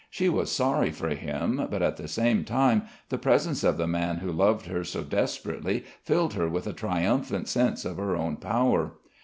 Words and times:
She 0.09 0.29
was 0.29 0.51
sorry 0.51 0.89
for 0.89 1.09
him, 1.09 1.67
but 1.69 1.83
at 1.83 1.97
the 1.97 2.07
same 2.07 2.43
time 2.43 2.85
the 3.09 3.19
presence 3.19 3.63
of 3.63 3.77
the 3.77 3.85
man 3.85 4.15
who 4.17 4.31
loved 4.31 4.65
her 4.65 4.83
so 4.83 5.03
desperately 5.03 5.83
filled 6.01 6.33
her 6.33 6.49
with 6.49 6.65
a 6.65 6.73
triumphant 6.73 7.47
sense 7.47 7.85
of 7.85 7.97
her 7.97 8.15
own 8.15 8.37
power. 8.37 8.93